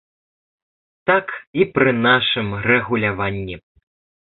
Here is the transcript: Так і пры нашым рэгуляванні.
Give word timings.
Так 1.11 1.27
і 1.61 1.69
пры 1.77 1.95
нашым 2.07 2.47
рэгуляванні. 2.69 3.65